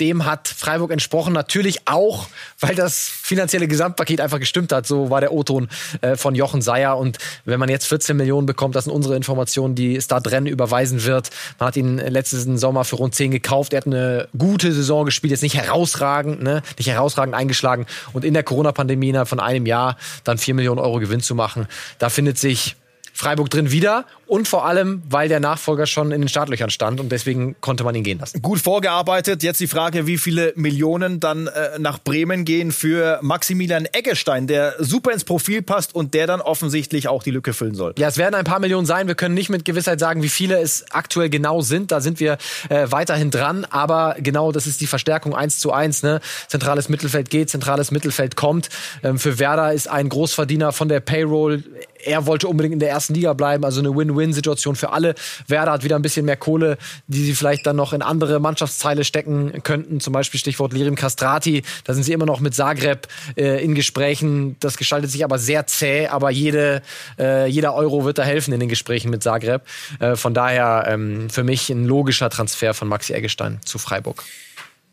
dem 0.00 0.24
hat 0.24 0.48
Freiburg 0.48 0.90
entsprochen. 0.90 1.32
Natürlich 1.32 1.86
auch, 1.86 2.28
weil 2.58 2.74
das 2.74 3.08
finanzielle 3.08 3.68
Gesamtpaket 3.68 4.20
einfach 4.20 4.38
gestimmt 4.38 4.72
hat. 4.72 4.86
So 4.86 5.10
war 5.10 5.20
der 5.20 5.32
O-Ton 5.32 5.68
äh, 6.00 6.16
von 6.16 6.34
Jochen 6.34 6.62
Seyer. 6.62 6.96
Und 6.96 7.18
wenn 7.44 7.60
man 7.60 7.68
jetzt 7.68 7.86
14 7.86 8.16
Millionen 8.16 8.46
bekommt, 8.46 8.74
das 8.74 8.84
sind 8.84 8.92
unsere 8.92 9.16
Informationen, 9.16 9.74
die 9.74 10.00
Stadrennen 10.00 10.50
überweisen 10.50 11.04
wird. 11.04 11.30
Man 11.58 11.68
hat 11.68 11.76
ihn 11.76 11.98
letzten 11.98 12.58
Sommer 12.58 12.84
für 12.84 12.96
rund 12.96 13.14
10 13.14 13.30
gekauft. 13.30 13.72
Er 13.72 13.78
hat 13.78 13.86
eine 13.86 14.28
gute 14.36 14.72
Saison 14.72 15.04
gespielt, 15.04 15.30
jetzt 15.30 15.42
nicht 15.42 15.56
herausragend, 15.56 16.42
ne? 16.42 16.62
nicht 16.78 16.88
herausragend 16.88 17.34
eingeschlagen. 17.34 17.86
Und 18.12 18.24
in 18.24 18.34
der 18.34 18.42
Corona-Pandemie 18.42 19.10
innerhalb 19.10 19.28
von 19.28 19.40
einem 19.40 19.66
Jahr 19.66 19.96
dann 20.24 20.38
4 20.38 20.54
Millionen 20.54 20.80
Euro 20.80 20.98
Gewinn 20.98 21.20
zu 21.20 21.34
machen, 21.34 21.66
da 21.98 22.08
findet 22.08 22.38
sich 22.38 22.76
Freiburg 23.12 23.50
drin 23.50 23.70
wieder 23.70 24.06
und 24.30 24.46
vor 24.46 24.64
allem, 24.64 25.02
weil 25.10 25.28
der 25.28 25.40
Nachfolger 25.40 25.86
schon 25.86 26.12
in 26.12 26.22
den 26.22 26.28
Startlöchern 26.28 26.70
stand 26.70 27.00
und 27.00 27.10
deswegen 27.10 27.56
konnte 27.60 27.82
man 27.82 27.96
ihn 27.96 28.04
gehen 28.04 28.20
lassen. 28.20 28.40
Gut 28.40 28.60
vorgearbeitet. 28.60 29.42
Jetzt 29.42 29.58
die 29.58 29.66
Frage, 29.66 30.06
wie 30.06 30.18
viele 30.18 30.52
Millionen 30.54 31.18
dann 31.18 31.48
äh, 31.48 31.80
nach 31.80 31.98
Bremen 31.98 32.44
gehen 32.44 32.70
für 32.70 33.18
Maximilian 33.22 33.86
Eggestein, 33.90 34.46
der 34.46 34.76
super 34.78 35.10
ins 35.10 35.24
Profil 35.24 35.62
passt 35.62 35.96
und 35.96 36.14
der 36.14 36.28
dann 36.28 36.40
offensichtlich 36.40 37.08
auch 37.08 37.24
die 37.24 37.32
Lücke 37.32 37.52
füllen 37.52 37.74
soll. 37.74 37.92
Ja, 37.98 38.06
es 38.06 38.18
werden 38.18 38.36
ein 38.36 38.44
paar 38.44 38.60
Millionen 38.60 38.86
sein. 38.86 39.08
Wir 39.08 39.16
können 39.16 39.34
nicht 39.34 39.50
mit 39.50 39.64
Gewissheit 39.64 39.98
sagen, 39.98 40.22
wie 40.22 40.28
viele 40.28 40.60
es 40.60 40.84
aktuell 40.92 41.28
genau 41.28 41.60
sind. 41.60 41.90
Da 41.90 42.00
sind 42.00 42.20
wir 42.20 42.38
äh, 42.68 42.86
weiterhin 42.88 43.32
dran. 43.32 43.66
Aber 43.68 44.14
genau, 44.20 44.52
das 44.52 44.68
ist 44.68 44.80
die 44.80 44.86
Verstärkung 44.86 45.34
eins 45.34 45.58
zu 45.58 45.72
eins. 45.72 46.04
Ne? 46.04 46.20
Zentrales 46.46 46.88
Mittelfeld 46.88 47.30
geht, 47.30 47.50
zentrales 47.50 47.90
Mittelfeld 47.90 48.36
kommt. 48.36 48.68
Ähm, 49.02 49.18
für 49.18 49.40
Werder 49.40 49.72
ist 49.72 49.88
ein 49.88 50.08
Großverdiener 50.08 50.70
von 50.70 50.88
der 50.88 51.00
Payroll. 51.00 51.64
Er 52.02 52.26
wollte 52.26 52.46
unbedingt 52.46 52.74
in 52.74 52.78
der 52.78 52.90
ersten 52.90 53.12
Liga 53.12 53.34
bleiben, 53.34 53.64
also 53.64 53.80
eine 53.80 53.94
Win-Win 53.94 54.19
Win-Win-Situation 54.20 54.76
für 54.76 54.92
alle. 54.92 55.14
Werder 55.46 55.72
hat 55.72 55.84
wieder 55.84 55.96
ein 55.96 56.02
bisschen 56.02 56.26
mehr 56.26 56.36
Kohle, 56.36 56.78
die 57.06 57.24
sie 57.24 57.34
vielleicht 57.34 57.66
dann 57.66 57.76
noch 57.76 57.92
in 57.92 58.02
andere 58.02 58.40
Mannschaftsteile 58.40 59.04
stecken 59.04 59.62
könnten. 59.62 60.00
Zum 60.00 60.12
Beispiel 60.12 60.38
Stichwort 60.38 60.72
Lirim 60.72 60.94
Castrati. 60.94 61.62
Da 61.84 61.94
sind 61.94 62.04
sie 62.04 62.12
immer 62.12 62.26
noch 62.26 62.40
mit 62.40 62.54
Zagreb 62.54 63.08
äh, 63.36 63.62
in 63.64 63.74
Gesprächen. 63.74 64.56
Das 64.60 64.76
gestaltet 64.76 65.10
sich 65.10 65.24
aber 65.24 65.38
sehr 65.38 65.66
zäh, 65.66 66.06
aber 66.06 66.30
jede, 66.30 66.82
äh, 67.18 67.46
jeder 67.46 67.74
Euro 67.74 68.04
wird 68.04 68.18
da 68.18 68.22
helfen 68.22 68.52
in 68.52 68.60
den 68.60 68.68
Gesprächen 68.68 69.10
mit 69.10 69.22
Zagreb. 69.22 69.62
Äh, 69.98 70.16
von 70.16 70.34
daher 70.34 70.84
ähm, 70.88 71.30
für 71.30 71.44
mich 71.44 71.70
ein 71.70 71.86
logischer 71.86 72.30
Transfer 72.30 72.74
von 72.74 72.88
Maxi 72.88 73.12
Eggestein 73.12 73.60
zu 73.64 73.78
Freiburg. 73.78 74.24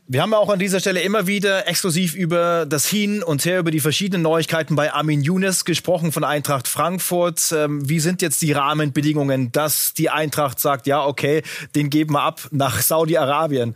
Wir 0.09 0.21
haben 0.21 0.33
auch 0.33 0.47
an 0.47 0.57
dieser 0.57 0.79
Stelle 0.79 1.01
immer 1.01 1.27
wieder 1.27 1.67
exklusiv 1.67 2.15
über 2.15 2.65
das 2.65 2.87
Hin 2.87 3.21
und 3.21 3.43
Her, 3.43 3.59
über 3.59 3.71
die 3.71 3.81
verschiedenen 3.81 4.21
Neuigkeiten 4.21 4.77
bei 4.77 4.93
Armin 4.93 5.21
Younes 5.21 5.65
gesprochen 5.65 6.13
von 6.13 6.23
Eintracht 6.23 6.69
Frankfurt. 6.69 7.51
Ähm, 7.51 7.89
wie 7.89 7.99
sind 7.99 8.21
jetzt 8.21 8.41
die 8.41 8.53
Rahmenbedingungen, 8.53 9.51
dass 9.51 9.93
die 9.93 10.09
Eintracht 10.09 10.61
sagt, 10.61 10.87
ja, 10.87 11.05
okay, 11.05 11.43
den 11.75 11.89
geben 11.89 12.13
wir 12.13 12.21
ab 12.21 12.47
nach 12.51 12.79
Saudi-Arabien? 12.79 13.75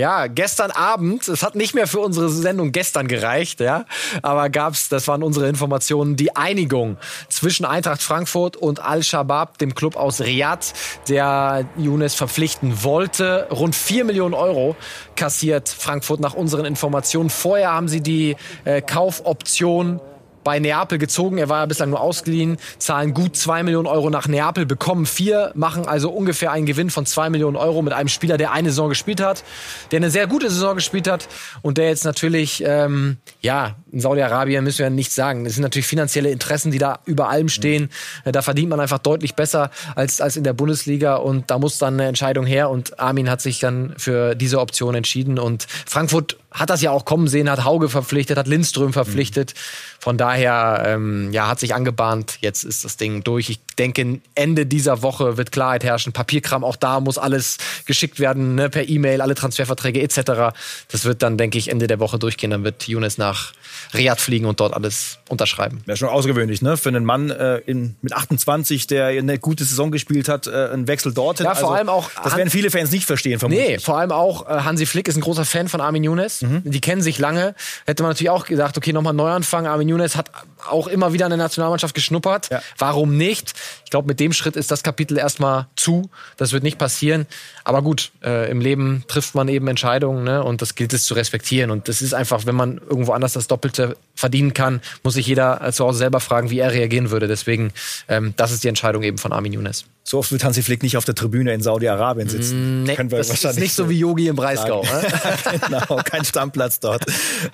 Ja, 0.00 0.28
gestern 0.28 0.70
Abend, 0.70 1.28
es 1.28 1.42
hat 1.42 1.56
nicht 1.56 1.74
mehr 1.74 1.86
für 1.86 2.00
unsere 2.00 2.30
Sendung 2.30 2.72
gestern 2.72 3.06
gereicht, 3.06 3.60
ja, 3.60 3.84
aber 4.22 4.48
gab's, 4.48 4.88
das 4.88 5.06
waren 5.08 5.22
unsere 5.22 5.46
Informationen, 5.46 6.16
die 6.16 6.34
Einigung 6.34 6.96
zwischen 7.28 7.66
Eintracht 7.66 8.00
Frankfurt 8.00 8.56
und 8.56 8.80
Al-Shabaab, 8.80 9.58
dem 9.58 9.74
Club 9.74 9.96
aus 9.96 10.22
Riyadh, 10.22 10.72
der 11.10 11.66
Younes 11.76 12.14
verpflichten 12.14 12.82
wollte. 12.82 13.46
Rund 13.50 13.76
vier 13.76 14.06
Millionen 14.06 14.32
Euro 14.32 14.74
kassiert 15.16 15.68
Frankfurt 15.68 16.20
nach 16.20 16.32
unseren 16.32 16.64
Informationen. 16.64 17.28
Vorher 17.28 17.70
haben 17.72 17.88
sie 17.88 18.00
die 18.00 18.36
äh, 18.64 18.80
Kaufoption 18.80 20.00
bei 20.44 20.58
Neapel 20.58 20.98
gezogen. 20.98 21.38
Er 21.38 21.48
war 21.48 21.60
ja 21.60 21.66
bislang 21.66 21.90
nur 21.90 22.00
ausgeliehen, 22.00 22.56
zahlen 22.78 23.14
gut 23.14 23.36
zwei 23.36 23.62
Millionen 23.62 23.86
Euro 23.86 24.10
nach 24.10 24.28
Neapel, 24.28 24.66
bekommen 24.66 25.06
vier, 25.06 25.52
machen 25.54 25.86
also 25.86 26.10
ungefähr 26.10 26.52
einen 26.52 26.66
Gewinn 26.66 26.90
von 26.90 27.06
zwei 27.06 27.30
Millionen 27.30 27.56
Euro 27.56 27.82
mit 27.82 27.92
einem 27.92 28.08
Spieler, 28.08 28.36
der 28.36 28.52
eine 28.52 28.70
Saison 28.70 28.88
gespielt 28.88 29.20
hat, 29.20 29.44
der 29.90 29.98
eine 29.98 30.10
sehr 30.10 30.26
gute 30.26 30.50
Saison 30.50 30.76
gespielt 30.76 31.08
hat 31.08 31.28
und 31.62 31.78
der 31.78 31.88
jetzt 31.88 32.04
natürlich, 32.04 32.62
ähm, 32.66 33.18
ja, 33.40 33.76
in 33.92 34.00
Saudi-Arabien 34.00 34.62
müssen 34.62 34.78
wir 34.78 34.86
ja 34.86 34.90
nichts 34.90 35.14
sagen. 35.14 35.46
Es 35.46 35.54
sind 35.54 35.62
natürlich 35.62 35.86
finanzielle 35.86 36.30
Interessen, 36.30 36.70
die 36.70 36.78
da 36.78 37.00
über 37.04 37.28
allem 37.28 37.48
stehen. 37.48 37.90
Mhm. 38.24 38.32
Da 38.32 38.42
verdient 38.42 38.70
man 38.70 38.80
einfach 38.80 38.98
deutlich 38.98 39.34
besser 39.34 39.70
als, 39.96 40.20
als 40.20 40.36
in 40.36 40.44
der 40.44 40.52
Bundesliga 40.52 41.16
und 41.16 41.50
da 41.50 41.58
muss 41.58 41.78
dann 41.78 41.94
eine 41.94 42.06
Entscheidung 42.06 42.46
her 42.46 42.70
und 42.70 42.98
Armin 43.00 43.28
hat 43.28 43.40
sich 43.40 43.58
dann 43.58 43.94
für 43.96 44.34
diese 44.34 44.60
Option 44.60 44.94
entschieden 44.94 45.38
und 45.38 45.66
Frankfurt 45.86 46.38
hat 46.50 46.70
das 46.70 46.82
ja 46.82 46.90
auch 46.90 47.04
kommen 47.04 47.28
sehen, 47.28 47.48
hat 47.50 47.64
Hauge 47.64 47.88
verpflichtet, 47.88 48.36
hat 48.36 48.48
Lindström 48.48 48.92
verpflichtet. 48.92 49.54
Von 50.00 50.16
daher, 50.16 50.82
ähm, 50.86 51.30
ja, 51.30 51.46
hat 51.46 51.60
sich 51.60 51.74
angebahnt. 51.74 52.38
Jetzt 52.40 52.64
ist 52.64 52.86
das 52.86 52.96
Ding 52.96 53.22
durch. 53.22 53.50
Ich 53.50 53.60
denke, 53.78 54.20
Ende 54.34 54.64
dieser 54.64 55.02
Woche 55.02 55.36
wird 55.36 55.52
Klarheit 55.52 55.84
herrschen. 55.84 56.14
Papierkram, 56.14 56.64
auch 56.64 56.76
da 56.76 57.00
muss 57.00 57.18
alles 57.18 57.58
geschickt 57.84 58.18
werden, 58.18 58.54
ne, 58.54 58.70
per 58.70 58.88
E-Mail, 58.88 59.20
alle 59.20 59.34
Transferverträge 59.34 60.00
etc. 60.00 60.56
Das 60.90 61.04
wird 61.04 61.22
dann, 61.22 61.36
denke 61.36 61.58
ich, 61.58 61.68
Ende 61.68 61.86
der 61.86 62.00
Woche 62.00 62.18
durchgehen. 62.18 62.50
Dann 62.50 62.64
wird 62.64 62.88
Younes 62.88 63.18
nach 63.18 63.52
Riyadh 63.92 64.20
fliegen 64.20 64.46
und 64.46 64.58
dort 64.60 64.72
alles 64.72 65.18
unterschreiben. 65.28 65.82
Ja, 65.86 65.96
schon 65.96 66.08
außergewöhnlich, 66.08 66.62
ne? 66.62 66.78
Für 66.78 66.88
einen 66.88 67.04
Mann 67.04 67.30
äh, 67.30 67.58
in, 67.58 67.96
mit 68.00 68.14
28, 68.14 68.86
der 68.86 69.08
eine 69.08 69.38
gute 69.38 69.64
Saison 69.64 69.90
gespielt 69.90 70.28
hat, 70.28 70.46
äh, 70.46 70.70
ein 70.72 70.88
Wechsel 70.88 71.12
dorthin. 71.12 71.44
Ja, 71.44 71.54
vor 71.54 71.70
also, 71.70 71.76
allem 71.76 71.88
auch. 71.90 72.10
Das 72.22 72.36
werden 72.36 72.50
viele 72.50 72.70
Fans 72.70 72.90
nicht 72.90 73.04
verstehen, 73.04 73.38
vermutlich. 73.38 73.68
Nee, 73.68 73.78
vor 73.78 73.98
allem 73.98 74.12
auch 74.12 74.48
äh, 74.48 74.60
Hansi 74.60 74.86
Flick 74.86 75.08
ist 75.08 75.16
ein 75.16 75.20
großer 75.20 75.44
Fan 75.44 75.68
von 75.68 75.82
Armin 75.82 76.04
Younes. 76.04 76.42
Mhm. 76.42 76.62
Die 76.64 76.80
kennen 76.80 77.02
sich 77.02 77.18
lange. 77.18 77.54
Hätte 77.84 78.02
man 78.02 78.10
natürlich 78.10 78.30
auch 78.30 78.46
gesagt, 78.46 78.78
okay, 78.78 78.92
nochmal 78.92 79.12
Neuanfang. 79.12 79.66
Armin 79.66 79.89
Younes 79.90 80.16
hat 80.16 80.30
auch 80.68 80.86
immer 80.86 81.12
wieder 81.12 81.26
in 81.26 81.30
der 81.30 81.38
Nationalmannschaft 81.38 81.94
geschnuppert. 81.94 82.50
Ja. 82.50 82.62
Warum 82.78 83.16
nicht? 83.16 83.54
Ich 83.84 83.90
glaube, 83.90 84.08
mit 84.08 84.20
dem 84.20 84.32
Schritt 84.32 84.56
ist 84.56 84.70
das 84.70 84.82
Kapitel 84.82 85.18
erstmal 85.18 85.66
zu. 85.76 86.10
Das 86.36 86.52
wird 86.52 86.62
nicht 86.62 86.78
passieren. 86.78 87.26
Aber 87.64 87.82
gut, 87.82 88.12
äh, 88.22 88.50
im 88.50 88.60
Leben 88.60 89.04
trifft 89.08 89.34
man 89.34 89.48
eben 89.48 89.68
Entscheidungen 89.68 90.24
ne? 90.24 90.42
und 90.42 90.62
das 90.62 90.74
gilt 90.74 90.92
es 90.92 91.04
zu 91.04 91.14
respektieren. 91.14 91.70
Und 91.70 91.88
das 91.88 92.02
ist 92.02 92.14
einfach, 92.14 92.46
wenn 92.46 92.54
man 92.54 92.78
irgendwo 92.78 93.12
anders 93.12 93.32
das 93.32 93.46
Doppelte 93.46 93.96
verdienen 94.14 94.54
kann, 94.54 94.80
muss 95.02 95.14
sich 95.14 95.26
jeder 95.26 95.70
zu 95.72 95.84
Hause 95.84 95.98
selber 95.98 96.20
fragen, 96.20 96.50
wie 96.50 96.58
er 96.58 96.72
reagieren 96.72 97.10
würde. 97.10 97.28
Deswegen, 97.28 97.72
ähm, 98.08 98.34
das 98.36 98.52
ist 98.52 98.64
die 98.64 98.68
Entscheidung 98.68 99.02
eben 99.02 99.18
von 99.18 99.32
Armin 99.32 99.52
Younes. 99.52 99.84
So 100.10 100.18
oft 100.18 100.32
wird 100.32 100.42
Hansi 100.42 100.64
Flick 100.64 100.82
nicht 100.82 100.96
auf 100.96 101.04
der 101.04 101.14
Tribüne 101.14 101.54
in 101.54 101.62
Saudi-Arabien 101.62 102.28
sitzen. 102.28 102.80
Mm, 102.80 102.82
nee, 102.82 102.96
Können 102.96 103.12
wir 103.12 103.18
das 103.18 103.30
ist 103.30 103.60
nicht 103.60 103.72
so 103.72 103.88
wie 103.88 103.96
Yogi 103.96 104.26
im 104.26 104.34
Breisgau. 104.34 104.82
Ne? 104.82 105.60
genau, 105.68 106.02
kein 106.04 106.24
Stammplatz 106.24 106.80
dort. 106.80 107.04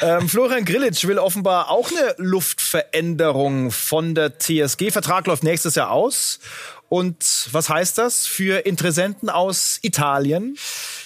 Ähm, 0.01 0.27
Florian 0.27 0.65
Grillitsch 0.65 1.07
will 1.07 1.19
offenbar 1.19 1.71
auch 1.71 1.91
eine 1.91 2.15
Luftveränderung 2.17 3.71
von 3.71 4.15
der 4.15 4.39
TSG. 4.39 4.91
Vertrag 4.91 5.27
läuft 5.27 5.45
nächstes 5.45 5.75
Jahr 5.75 5.91
aus. 5.91 6.39
Und 6.89 7.49
was 7.53 7.69
heißt 7.69 7.99
das 7.99 8.27
für 8.27 8.65
Interessenten 8.65 9.29
aus 9.29 9.79
Italien? 9.83 10.57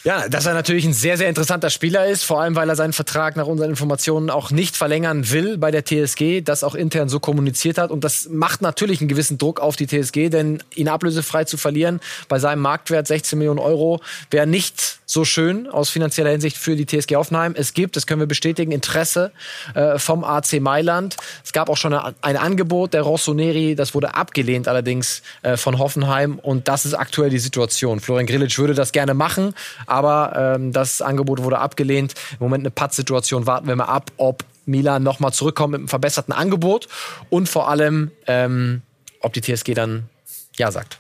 Ja, 0.05 0.29
dass 0.29 0.47
er 0.47 0.55
natürlich 0.55 0.85
ein 0.85 0.93
sehr, 0.93 1.17
sehr 1.17 1.29
interessanter 1.29 1.71
Spieler 1.71 2.07
ist, 2.07 2.25
vor 2.25 2.41
allem 2.41 2.57
weil 2.57 2.69
er 2.69 2.77
seinen 2.77 2.93
Vertrag 2.93 3.37
nach 3.37 3.47
unseren 3.47 3.71
Informationen 3.71 4.31
auch 4.31 4.51
nicht 4.51 4.77
verlängern 4.77 5.31
will 5.31 5.59
bei 5.59 5.71
der 5.71 5.85
TSG, 5.85 6.43
das 6.43 6.65
auch 6.65 6.75
intern 6.75 7.09
so 7.09 7.21
kommuniziert 7.21 7.79
hat. 7.79 7.91
Und 7.91 8.05
das 8.05 8.29
macht 8.31 8.63
natürlich 8.63 9.01
einen 9.01 9.09
gewissen 9.09 9.39
Druck 9.39 9.61
auf 9.61 9.77
die 9.77 9.87
TSG, 9.87 10.29
denn 10.29 10.63
ihn 10.75 10.89
ablösefrei 10.89 11.45
zu 11.45 11.57
verlieren 11.57 12.01
bei 12.29 12.39
seinem 12.39 12.61
Marktwert 12.61 13.07
16 13.07 13.39
Millionen 13.39 13.59
Euro 13.59 14.01
wäre 14.31 14.47
nicht 14.47 15.01
so 15.11 15.25
schön 15.25 15.67
aus 15.67 15.91
finanzieller 15.91 16.31
Hinsicht 16.31 16.57
für 16.57 16.77
die 16.77 16.87
TSG 16.87 17.17
Hoffenheim. 17.17 17.55
Es 17.57 17.75
gibt, 17.75 17.97
das 17.97 18.07
können 18.07 18.21
wir 18.21 18.29
bestätigen, 18.29 18.71
Interesse 18.71 19.33
äh, 19.75 19.99
vom 19.99 20.23
AC 20.23 20.61
Mailand. 20.61 21.17
Es 21.45 21.53
gab 21.53 21.69
auch 21.69 21.77
schon 21.77 21.93
ein 21.95 22.37
Angebot 22.37 22.95
der 22.95 23.03
Rossoneri, 23.03 23.75
das 23.75 23.93
wurde 23.95 24.15
abgelehnt 24.15 24.69
allerdings 24.69 25.23
äh, 25.43 25.57
von 25.57 25.70
Hoffenheim 25.79 26.39
und 26.39 26.69
das 26.69 26.87
ist 26.87 26.95
aktuell 26.95 27.31
die 27.31 27.39
Situation. 27.39 28.01
Florian 28.01 28.27
Grillitsch 28.27 28.59
würde 28.59 28.75
das 28.75 28.93
gerne 28.93 29.15
machen, 29.15 29.55
aber 29.87 30.57
ähm, 30.57 30.73
das 30.73 31.03
Angebot 31.03 31.43
wurde 31.43 31.59
abgelehnt. 31.59 32.15
Im 32.33 32.39
Moment 32.41 32.63
eine 32.63 32.71
Pattsituation. 32.71 33.47
Warten 33.47 33.69
wir 33.69 33.77
mal 33.77 33.85
ab, 33.85 34.13
ob 34.17 34.45
Milan 34.67 35.03
nochmal 35.03 35.33
zurückkommt 35.33 35.73
mit 35.73 35.79
einem 35.81 35.89
verbesserten 35.89 36.33
Angebot 36.33 36.89
und 37.29 37.49
vor 37.49 37.69
allem, 37.69 38.11
ähm, 38.27 38.83
ob 39.21 39.33
die 39.33 39.41
TSG 39.41 39.75
dann 39.75 40.09
Ja 40.57 40.71
sagt. 40.71 40.99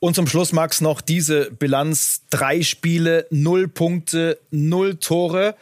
Und 0.00 0.14
zum 0.14 0.28
Schluss, 0.28 0.52
Max, 0.52 0.80
noch 0.80 1.00
diese 1.00 1.50
Bilanz. 1.50 2.22
Drei 2.30 2.62
Spiele, 2.62 3.26
null 3.30 3.66
Punkte, 3.66 4.38
null 4.50 4.96
Tore. 4.96 5.56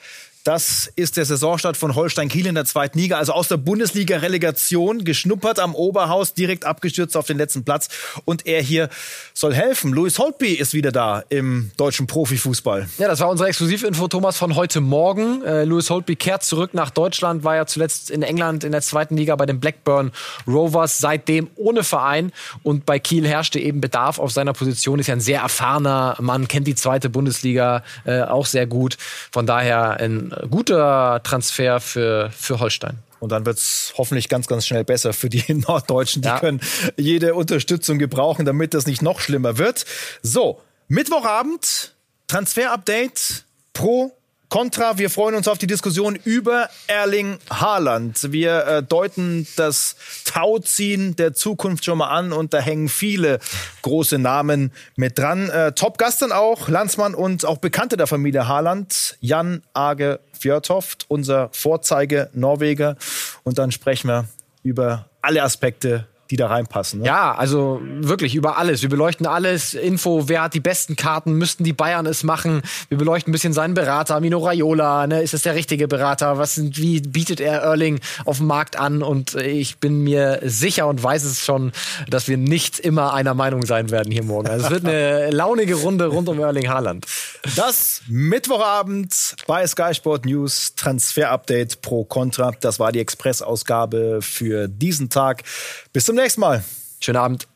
Das 0.47 0.93
ist 0.95 1.17
der 1.17 1.25
Saisonstart 1.25 1.77
von 1.77 1.97
Holstein 1.97 2.29
Kiel 2.29 2.47
in 2.47 2.55
der 2.55 2.65
zweiten 2.65 3.01
Liga, 3.01 3.19
also 3.19 3.33
aus 3.33 3.49
der 3.49 3.57
Bundesliga-Relegation, 3.57 5.05
geschnuppert 5.05 5.59
am 5.59 5.75
Oberhaus, 5.75 6.35
direkt 6.35 6.65
abgestürzt 6.65 7.17
auf 7.17 7.27
den 7.27 7.37
letzten 7.37 7.65
Platz. 7.65 7.89
Und 8.25 8.47
er 8.47 8.63
hier 8.63 8.89
soll 9.35 9.53
helfen. 9.55 9.93
Louis 9.93 10.21
Holtby 10.21 10.53
ist 10.53 10.73
wieder 10.73 10.93
da 10.93 11.25
im 11.31 11.73
deutschen 11.77 12.07
Profifußball. 12.07 12.89
Ja, 12.99 13.09
das 13.09 13.19
war 13.19 13.29
unsere 13.29 13.49
Exklusivinfo, 13.49 14.07
Thomas, 14.07 14.37
von 14.37 14.55
heute 14.55 14.81
Morgen. 14.81 15.43
Äh, 15.43 15.65
Louis 15.65 15.91
Holtby 15.91 16.15
kehrt 16.15 16.45
zurück 16.45 16.75
nach 16.75 16.91
Deutschland, 16.91 17.43
war 17.43 17.57
ja 17.57 17.67
zuletzt 17.67 18.13
in 18.13 18.23
England 18.23 18.63
in 18.63 18.71
der 18.71 18.83
zweiten 18.83 19.17
Liga 19.17 19.35
bei 19.35 19.47
den 19.47 19.59
Blackburn 19.59 20.13
Rovers, 20.47 21.01
seitdem 21.01 21.49
ohne 21.57 21.83
Verein. 21.83 22.31
Und 22.63 22.87
bei 22.87 23.01
Kiel 23.01 23.27
herrschte 23.27 23.59
eben 23.59 23.81
Bedarf 23.81 24.21
auf 24.21 24.31
seiner 24.31 24.53
Position. 24.53 25.01
Ist 25.01 25.09
ja 25.09 25.15
ein 25.15 25.21
sehr 25.21 25.41
erfahrener 25.41 26.17
Mann, 26.21 26.47
kennt 26.47 26.69
die 26.69 26.77
zweite 26.77 27.11
Bundesliga 27.11 27.83
äh, 28.05 28.21
auch 28.23 28.47
sehr 28.47 28.69
gut. 28.69 28.97
Von 29.33 29.45
daher 29.45 29.99
ein 29.99 30.36
guter 30.51 31.21
Transfer 31.23 31.81
für, 31.81 32.31
für 32.31 32.61
Holstein. 32.61 32.99
Und 33.19 33.33
dann 33.33 33.47
wird 33.47 33.59
es 33.59 33.95
hoffentlich 33.97 34.29
ganz, 34.29 34.47
ganz 34.47 34.67
schnell 34.67 34.85
besser 34.85 35.13
für 35.13 35.29
die 35.29 35.43
Norddeutschen. 35.55 36.23
Die 36.23 36.29
ja. 36.29 36.39
können 36.39 36.61
jede 36.97 37.35
Unterstützung 37.35 37.99
gebrauchen, 37.99 38.45
damit 38.45 38.75
das 38.75 38.87
nicht 38.87 39.03
noch 39.03 39.21
schlimmer 39.21 39.59
wird. 39.59 39.85
So, 40.23 40.61
Mittwochabend, 40.89 41.95
Transfer-Update 42.29 43.45
pro 43.73 44.13
Contra, 44.49 44.97
wir 44.97 45.11
freuen 45.11 45.35
uns 45.35 45.49
auf 45.49 45.59
die 45.59 45.67
Diskussion 45.67 46.15
über 46.15 46.69
Erling 46.87 47.39
Haaland. 47.51 48.33
Wir 48.33 48.67
äh, 48.67 48.83
deuten 48.83 49.47
das 49.57 49.97
Tauziehen 50.25 51.17
der 51.17 51.35
Zukunft 51.35 51.85
schon 51.85 51.99
mal 51.99 52.11
an 52.11 52.33
und 52.33 52.55
da 52.55 52.61
hängen 52.61 52.89
viele 52.89 53.41
große 53.83 54.19
Namen 54.19 54.73
mit 54.95 55.19
dran. 55.19 55.51
Äh, 55.51 55.73
Top-Gast 55.73 56.23
dann 56.23 56.31
auch, 56.31 56.69
Landsmann 56.69 57.15
und 57.15 57.45
auch 57.45 57.59
Bekannte 57.59 57.97
der 57.97 58.07
Familie 58.07 58.47
Haaland, 58.47 59.17
Jan 59.21 59.63
Age 59.75 60.21
Fjörtoft, 60.39 61.07
unser 61.09 61.49
Vorzeige 61.53 62.31
Norweger. 62.33 62.97
Und 63.43 63.59
dann 63.59 63.73
sprechen 63.73 64.09
wir 64.09 64.27
über 64.63 65.07
alle 65.23 65.43
Aspekte 65.43 66.07
die 66.31 66.37
da 66.37 66.49
reinpassen. 66.49 67.01
Ne? 67.01 67.07
Ja, 67.07 67.35
also 67.35 67.81
wirklich 67.83 68.35
über 68.35 68.59
alles. 68.59 68.83
Wir 68.83 68.89
beleuchten 68.89 69.27
alles. 69.27 69.75
Info, 69.75 70.29
wer 70.29 70.43
hat 70.43 70.55
die 70.55 70.61
besten 70.61 70.97
Karten? 70.97 71.33
Müssten 71.35 71.65
die 71.65 71.73
Bayern 71.73 72.07
es 72.07 72.23
machen? 72.23 72.63
Wir 72.89 72.99
beleuchten 72.99 73.31
ein 73.31 73.33
bisschen 73.33 73.53
seinen 73.53 73.75
Berater, 73.75 74.21
Mino 74.21 74.39
Raiola. 74.39 75.07
Ne? 75.07 75.23
Ist 75.23 75.35
das 75.35 75.43
der 75.43 75.55
richtige 75.55 75.89
Berater? 75.89 76.39
Was 76.39 76.57
sind, 76.57 76.79
wie 76.79 77.01
bietet 77.01 77.41
er 77.41 77.61
Erling 77.61 78.01
auf 78.25 78.39
dem 78.39 78.47
Markt 78.47 78.77
an? 78.77 79.03
Und 79.03 79.35
ich 79.35 79.79
bin 79.79 80.03
mir 80.03 80.41
sicher 80.43 80.87
und 80.87 81.03
weiß 81.03 81.25
es 81.25 81.45
schon, 81.45 81.73
dass 82.09 82.29
wir 82.29 82.37
nicht 82.37 82.81
immer 82.81 83.15
einer 83.15 83.35
Meinung 83.35 83.65
sein 83.65 83.91
werden 83.91 84.13
hier 84.13 84.25
morgen. 84.25 84.49
Also 84.49 84.67
es 84.67 84.71
wird 84.71 84.85
eine 84.85 85.31
launige 85.31 85.75
Runde 85.75 86.07
rund 86.07 86.29
um 86.29 86.41
Erling 86.41 86.69
Haaland. 86.69 87.07
Das 87.55 88.03
Mittwochabend 88.09 89.37
bei 89.47 89.67
Sky 89.67 89.95
Sport 89.95 90.25
News 90.25 90.75
Transfer 90.75 91.31
Update 91.31 91.81
pro 91.83 92.05
Contra. 92.05 92.53
Das 92.61 92.81
war 92.81 92.93
die 92.93 93.01
Express-Ausgabe 93.01 94.21
für 94.23 94.69
diesen 94.69 95.11
Tag. 95.11 95.43
Bis 95.93 96.05
zum 96.05 96.16
nächsten 96.17 96.41
Mal. 96.41 96.65
Schönen 97.01 97.17
Abend. 97.17 97.47